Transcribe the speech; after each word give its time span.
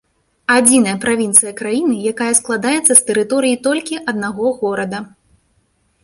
Адзіная 0.53 0.93
правінцыя 1.03 1.51
краіны, 1.59 1.91
якая 2.11 2.29
складаецца 2.39 2.87
з 2.95 3.01
тэрыторыі 3.09 3.59
толькі 3.67 4.01
аднаго 4.13 4.45
горада. 4.63 5.03